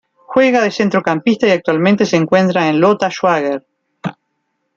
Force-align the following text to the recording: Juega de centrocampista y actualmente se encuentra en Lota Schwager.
Juega 0.25 0.63
de 0.63 0.71
centrocampista 0.71 1.45
y 1.47 1.51
actualmente 1.51 2.07
se 2.07 2.15
encuentra 2.17 2.69
en 2.69 2.79
Lota 2.81 3.11
Schwager. 3.11 3.63